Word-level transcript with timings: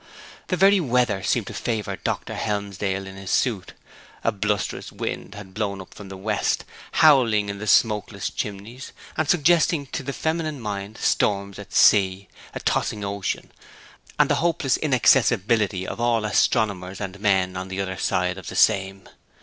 The 0.47 0.57
very 0.57 0.79
weather 0.79 1.21
seemed 1.21 1.45
to 1.45 1.53
favour 1.53 1.95
Dr. 1.95 2.33
Helmsdale 2.33 3.05
in 3.05 3.17
his 3.17 3.29
suit. 3.29 3.73
A 4.23 4.31
blusterous 4.31 4.91
wind 4.91 5.35
had 5.35 5.53
blown 5.53 5.79
up 5.79 5.93
from 5.93 6.09
the 6.09 6.17
west, 6.17 6.65
howling 6.93 7.49
in 7.49 7.59
the 7.59 7.67
smokeless 7.67 8.31
chimneys, 8.31 8.93
and 9.15 9.29
suggesting 9.29 9.85
to 9.85 10.01
the 10.01 10.11
feminine 10.11 10.59
mind 10.59 10.97
storms 10.97 11.59
at 11.59 11.71
sea, 11.71 12.27
a 12.55 12.59
tossing 12.59 13.05
ocean, 13.05 13.51
and 14.17 14.27
the 14.27 14.35
hopeless 14.41 14.75
inaccessibility 14.75 15.85
of 15.85 16.01
all 16.01 16.25
astronomers 16.25 16.99
and 16.99 17.19
men 17.19 17.55
on 17.55 17.67
the 17.67 17.79
other 17.79 17.97
side 17.97 18.39
of 18.39 18.47
the 18.47 18.55
same. 18.55 19.07